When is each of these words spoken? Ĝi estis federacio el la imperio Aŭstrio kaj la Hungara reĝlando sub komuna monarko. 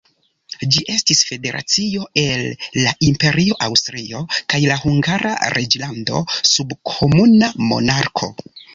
Ĝi 0.75 0.79
estis 0.93 1.19
federacio 1.31 2.07
el 2.21 2.47
la 2.87 2.95
imperio 3.11 3.59
Aŭstrio 3.67 4.25
kaj 4.55 4.63
la 4.73 4.81
Hungara 4.89 5.37
reĝlando 5.59 6.27
sub 6.57 6.77
komuna 6.95 7.55
monarko. 7.73 8.37